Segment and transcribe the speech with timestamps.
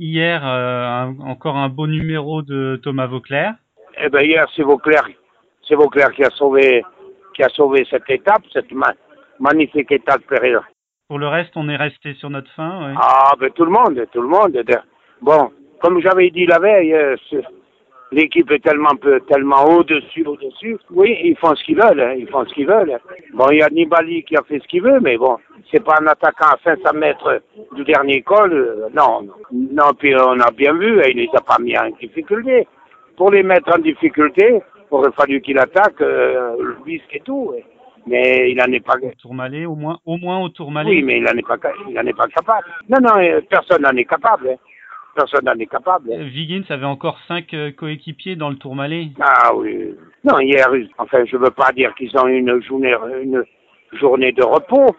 [0.00, 3.54] hier euh, encore un beau numéro de Thomas Vauclair.
[4.02, 5.06] Eh ben hier c'est Vauclair,
[5.68, 6.82] c'est Vauclair qui a sauvé
[7.34, 8.72] qui a sauvé cette étape, cette
[9.38, 10.62] magnifique étape période.
[11.08, 12.86] Pour le reste, on est resté sur notre fin.
[12.86, 12.94] Ouais.
[12.96, 14.56] Ah ben tout le monde, tout le monde.
[15.20, 15.50] Bon,
[15.80, 17.16] comme j'avais dit la veille, euh,
[18.12, 20.78] l'équipe est tellement peu, tellement au-dessus, au-dessus.
[20.90, 22.98] Oui, ils font ce qu'ils veulent, hein, ils font ce qu'ils veulent.
[23.34, 25.36] Bon, il y a Nibali qui a fait ce qu'il veut, mais bon,
[25.70, 27.42] c'est pas un attaquant à 500 mètres
[27.76, 28.52] du dernier col.
[28.52, 32.66] Euh, non, non, puis on a bien vu, il les a pas mis en difficulté.
[33.16, 37.52] Pour les mettre en difficulté, il aurait fallu qu'il attaque euh, le bisque et tout.
[38.06, 38.96] Mais il n'en est pas.
[38.96, 40.90] Au Tourmalet, au moins, au moins au Tourmalet.
[40.90, 41.58] Oui, mais il n'en est pas,
[41.88, 42.66] il en est pas capable.
[42.88, 44.48] Non, non, euh, personne n'en est capable.
[44.48, 44.56] Hein
[45.14, 46.12] personne n'en est capable.
[46.12, 46.22] Hein.
[46.22, 49.08] Wiggins avait encore cinq euh, coéquipiers dans le Tourmalet.
[49.20, 49.94] Ah oui.
[50.24, 53.44] Non, hier, enfin, je veux pas dire qu'ils ont une journée, une
[53.92, 54.94] journée de repos,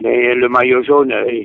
[0.00, 1.44] mais le maillot jaune, euh,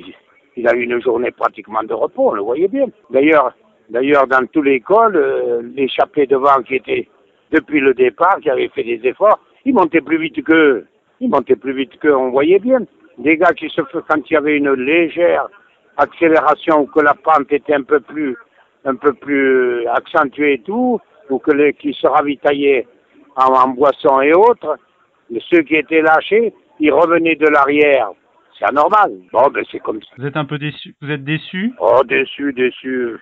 [0.56, 2.86] il a eu une journée pratiquement de repos, on le voyait bien.
[3.10, 3.52] D'ailleurs,
[3.88, 7.08] d'ailleurs, dans tous les cols, euh, l'échappé devant qui était
[7.50, 10.86] depuis le départ, qui avait fait des efforts, il montait plus vite qu'eux.
[11.20, 12.80] Il montait plus vite qu'eux, on voyait bien.
[13.18, 15.48] Des gars qui se quand il y avait une légère
[16.00, 18.36] accélération ou que la pente était un peu plus,
[18.84, 22.86] un peu plus accentuée et tout, ou que les, qui se ravitaillaient
[23.36, 24.76] en, en boisson et autres,
[25.30, 28.10] mais ceux qui étaient lâchés, ils revenaient de l'arrière.
[28.58, 29.12] C'est anormal.
[29.32, 30.10] Bon, ben c'est comme ça.
[30.18, 30.94] Vous êtes un peu déçu.
[31.00, 31.72] Vous êtes déçu?
[31.78, 33.16] Oh, déçu, déçu.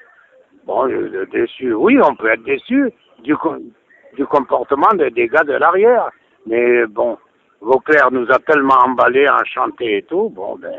[0.67, 0.89] Bon,
[1.33, 1.75] déçu.
[1.75, 2.91] Oui, on peut être déçu
[3.23, 3.35] du,
[4.17, 6.11] du comportement des gars de l'arrière.
[6.47, 7.19] Mais bon,
[7.61, 10.31] Vauclair nous a tellement emballés, enchantés et tout.
[10.31, 10.75] Bon, ben,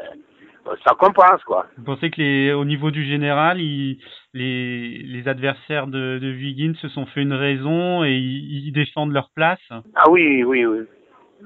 [0.83, 1.65] ça compense quoi.
[1.77, 3.97] Vous pensez que les, au niveau du général, les,
[4.33, 9.59] les adversaires de, de Wiggins se sont fait une raison et ils, défendent leur place?
[9.95, 10.79] Ah oui, oui, oui,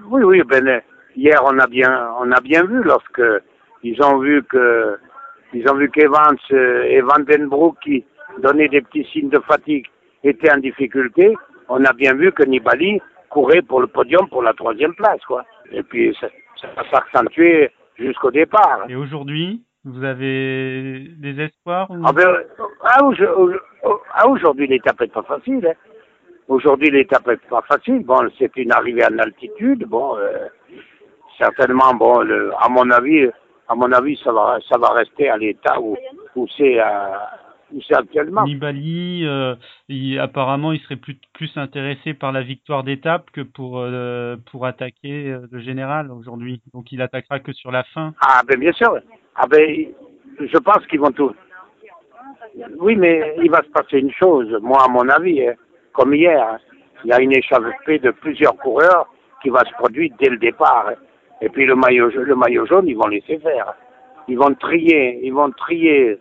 [0.09, 0.41] oui, oui.
[0.47, 0.81] Ben
[1.15, 3.21] hier on a bien, on a bien vu lorsque
[3.83, 4.97] ils ont vu que
[5.53, 8.03] ils ont vu qu'Evans et Vandenbroek qui
[8.39, 9.85] donnaient des petits signes de fatigue
[10.23, 11.35] étaient en difficulté.
[11.69, 12.99] On a bien vu que Nibali
[13.29, 15.43] courait pour le podium pour la troisième place quoi.
[15.71, 16.27] Et puis ça,
[16.61, 18.85] ça s'accentuer jusqu'au départ.
[18.89, 22.37] Et aujourd'hui, vous avez des espoirs Ah, ben,
[22.83, 22.99] ah,
[24.13, 25.67] ah aujourd'hui, l'étape n'est pas facile.
[25.67, 25.73] Hein.
[26.47, 28.03] Aujourd'hui, l'étape n'est pas facile.
[28.05, 29.85] Bon, c'est une arrivée en altitude.
[29.87, 30.47] Bon, euh,
[31.37, 33.29] certainement, bon, le, à mon avis,
[33.67, 35.97] à mon avis, ça va, ça va rester à l'état où,
[36.35, 36.79] où c'est
[37.91, 38.43] actuellement.
[38.43, 39.55] Nibali, euh,
[40.19, 45.31] apparemment, il serait plus, plus intéressé par la victoire d'étape que pour, euh, pour attaquer
[45.31, 46.61] euh, le général aujourd'hui.
[46.73, 48.13] Donc il attaquera que sur la fin.
[48.21, 48.97] Ah ben bien sûr.
[49.35, 49.87] Ah ben,
[50.39, 51.33] je pense qu'ils vont tout.
[52.79, 55.53] Oui, mais il va se passer une chose, moi à mon avis, hein,
[55.91, 56.59] comme hier, hein.
[57.03, 59.07] il y a une échappée de plusieurs coureurs
[59.41, 60.87] qui va se produire dès le départ.
[60.89, 60.95] Hein.
[61.41, 63.73] Et puis le maillot, le maillot jaune, ils vont laisser faire.
[64.27, 66.17] Ils vont trier, ils vont trier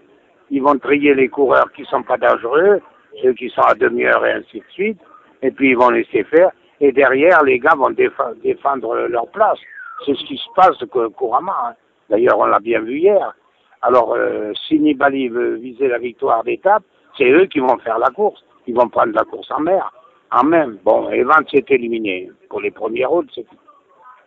[0.53, 2.81] ils vont trier les coureurs qui sont pas dangereux,
[3.23, 5.01] ceux qui sont à demi-heure et ainsi de suite,
[5.41, 9.59] et puis ils vont laisser faire, et derrière, les gars vont défendre, leur place.
[10.05, 10.77] C'est ce qui se passe
[11.17, 11.53] couramment.
[11.65, 11.75] Hein.
[12.11, 13.33] D'ailleurs, on l'a bien vu hier.
[13.81, 16.83] Alors, euh, si Nibali veut viser la victoire d'étape,
[17.17, 18.45] c'est eux qui vont faire la course.
[18.67, 19.91] Ils vont prendre la course en mer,
[20.31, 20.79] en même.
[20.85, 23.31] Bon, Evans est éliminé pour les premières routes.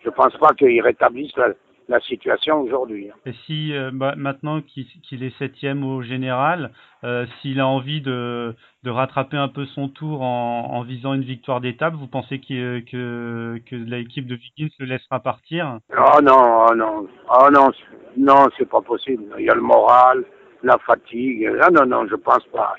[0.04, 1.50] Je pense pas qu'ils rétablissent la,
[1.88, 3.10] la situation aujourd'hui.
[3.26, 6.72] Et si euh, bah, maintenant qu'il est septième au général,
[7.04, 11.24] euh, s'il a envie de, de, rattraper un peu son tour en, en visant une
[11.24, 15.80] victoire d'étape, vous pensez que, que, que l'équipe de Vikings le laissera partir?
[15.92, 17.72] Oh non, oh non, oh non,
[18.18, 19.24] non, c'est pas possible.
[19.38, 20.24] Il y a le moral,
[20.64, 21.52] la fatigue.
[21.62, 22.74] Ah non, non, je pense pas.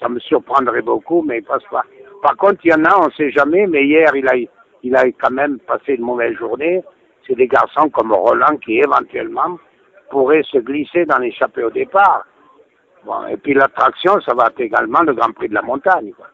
[0.00, 1.84] Ça me surprendrait beaucoup, mais il passe pas.
[2.22, 4.34] Par contre, il y en a, on ne sait jamais, mais hier, il a,
[4.82, 6.82] il a quand même passé une mauvaise journée
[7.28, 9.58] c'est des garçons comme Roland qui éventuellement
[10.10, 12.24] pourraient se glisser dans l'échappée au départ.
[13.04, 16.12] Bon, et puis l'attraction, ça va être également le Grand Prix de la montagne.
[16.16, 16.26] Quoi.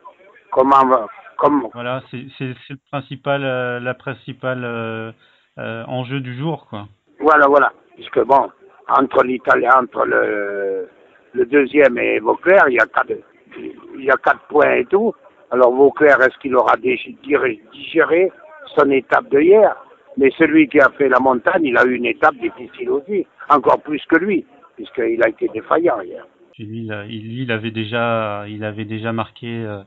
[0.53, 1.69] Comment, comme...
[1.75, 5.13] Voilà, c'est le principal, euh, la principale euh,
[5.59, 6.87] euh, enjeu du jour, quoi.
[7.19, 7.73] Voilà, voilà.
[7.97, 8.51] Puisque bon,
[8.89, 10.89] entre l'Italien, entre le,
[11.33, 13.13] le deuxième et Vauclair, il y a quatre,
[13.59, 15.13] il y a quatre points et tout.
[15.51, 18.33] Alors Vauclair, est-ce qu'il aura digéré
[18.77, 19.77] son étape de hier?
[20.17, 23.81] Mais celui qui a fait la montagne, il a eu une étape difficile aussi, encore
[23.83, 24.45] plus que lui,
[24.77, 26.27] puisqu'il a été défaillant hier.
[26.59, 29.83] Lui, il, avait déjà, il avait déjà marqué, euh,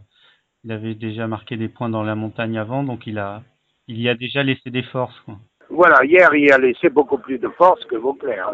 [0.65, 3.41] il avait déjà marqué des points dans la montagne avant, donc il a,
[3.88, 5.18] il y a déjà laissé des forces.
[5.21, 5.35] Quoi.
[5.69, 8.51] Voilà, hier il a laissé beaucoup plus de force que Vauclair.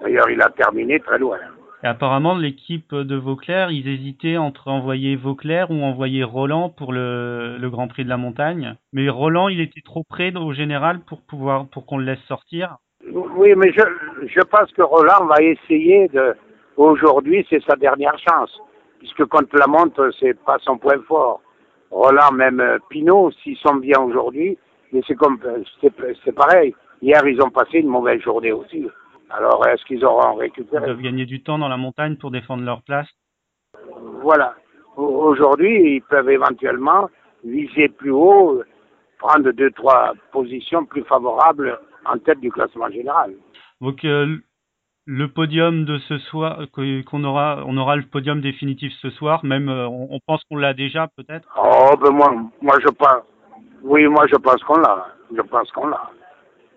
[0.00, 1.38] D'ailleurs, il a terminé très loin.
[1.84, 7.88] Apparemment, l'équipe de Vauclair, ils hésitaient entre envoyer Vauclair ou envoyer Roland pour le, Grand
[7.88, 8.76] Prix de la montagne.
[8.92, 12.76] Mais Roland, il était trop près au général pour pouvoir pour qu'on le laisse sortir.
[13.10, 13.82] Oui, mais je,
[14.28, 16.36] je pense que Roland va essayer de,
[16.76, 18.60] aujourd'hui, c'est sa dernière chance.
[19.00, 21.40] Puisque contre la montre, c'est pas son point fort.
[21.90, 24.56] Roland, même euh, Pinot, s'ils sont bien aujourd'hui,
[24.92, 25.62] mais c'est comme, euh,
[26.24, 26.74] c'est pareil.
[27.02, 28.86] Hier, ils ont passé une mauvaise journée aussi.
[29.32, 32.64] Alors, est-ce qu'ils auront récupéré Ils doivent gagner du temps dans la montagne pour défendre
[32.64, 33.08] leur place.
[34.22, 34.54] Voilà.
[34.96, 37.08] Aujourd'hui, ils peuvent éventuellement
[37.44, 38.62] viser plus haut,
[39.18, 43.32] prendre deux, trois positions plus favorables en tête du classement général.
[43.80, 44.36] Donc, euh,
[45.06, 49.68] le podium de ce soir, qu'on aura, on aura le podium définitif ce soir, même
[49.68, 53.22] euh, on, pense qu'on l'a déjà peut-être Oh, ben moi, moi je pense,
[53.82, 56.10] oui, moi je pense qu'on l'a, je pense qu'on l'a,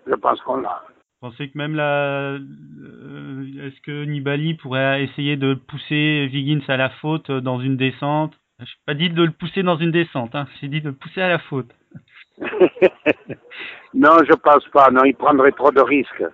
[0.06, 0.82] je pense qu'on l'a.
[1.20, 6.90] Pensez que même la, euh, est-ce que Nibali pourrait essayer de pousser Viggins à la
[6.90, 8.34] faute dans une descente?
[8.58, 10.94] Je n'ai pas dit de le pousser dans une descente, hein, j'ai dit de le
[10.94, 11.70] pousser à la faute.
[13.94, 16.24] non, je pense pas, non, il prendrait trop de risques.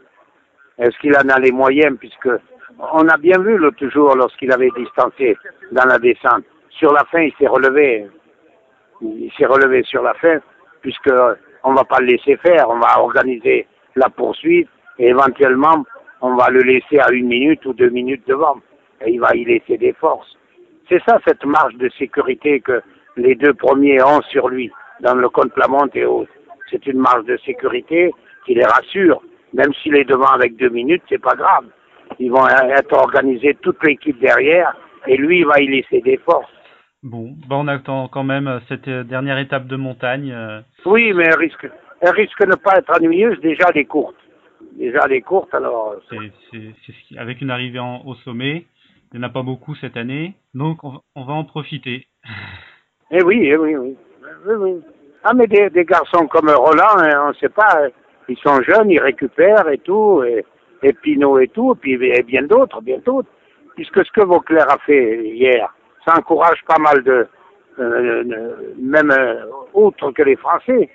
[0.79, 1.97] Est-ce qu'il en a les moyens?
[1.99, 2.31] Puisque
[2.79, 5.37] on a bien vu l'autre jour lorsqu'il avait distancé
[5.71, 6.45] dans la descente.
[6.71, 8.09] Sur la fin, il s'est relevé.
[9.01, 10.41] Il s'est relevé sur la fin
[10.81, 11.13] puisque
[11.63, 12.69] on va pas le laisser faire.
[12.69, 14.69] On va organiser la poursuite
[14.99, 15.85] et éventuellement
[16.21, 18.57] on va le laisser à une minute ou deux minutes devant
[19.05, 20.37] et il va y laisser des forces.
[20.89, 22.83] C'est ça cette marge de sécurité que
[23.17, 26.31] les deux premiers ont sur lui dans le compte la monte et autres.
[26.71, 28.13] C'est une marge de sécurité
[28.47, 29.23] qui les rassure
[29.53, 31.67] même s'il est devant avec deux minutes, c'est pas grave.
[32.19, 34.75] Ils vont être organisés toute l'équipe derrière
[35.07, 36.51] et lui, il va y laisser des forces.
[37.03, 40.31] Bon, ben on attend quand même euh, cette euh, dernière étape de montagne.
[40.33, 40.61] Euh.
[40.87, 41.69] Oui, mais elle risque,
[42.01, 43.41] elle risque de ne pas être ennuyeuse.
[43.41, 44.15] Déjà, elle est courte.
[44.77, 45.97] Déjà, elle est courte, alors.
[46.11, 48.67] C'est, avec une arrivée au sommet.
[49.13, 52.07] Il n'y en a pas beaucoup cette année, donc on, va en profiter.
[53.11, 53.95] Eh oui, eh oui, oui,
[54.47, 54.81] oui, oui.
[55.25, 57.89] Ah, mais des, des garçons comme Roland, hein, on ne sait pas.
[58.29, 60.47] Ils sont jeunes, ils récupèrent et tout, et,
[60.83, 63.29] et Pinot et tout, et puis et bien d'autres, bien d'autres.
[63.75, 67.27] Puisque ce que Vauclair a fait hier, ça encourage pas mal de,
[67.79, 70.91] euh, même euh, autres que les Français.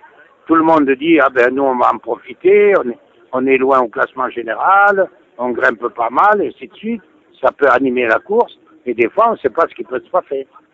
[0.46, 2.98] Tout le monde dit, ah ben nous on va en profiter, on est,
[3.34, 7.02] on est loin au classement général, on grimpe pas mal, et ainsi de suite.
[7.42, 10.00] Ça peut animer la course, et des fois on ne sait pas ce qui peut
[10.00, 10.48] se passer.